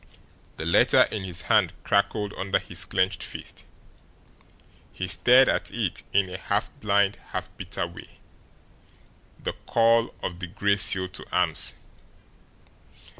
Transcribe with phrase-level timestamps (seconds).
[0.57, 3.65] The letter in his hand crackled under his clenched fist.
[4.91, 8.17] He stared at it in a half blind, half bitter way.
[9.39, 11.75] The call of the Gray Seal to arms!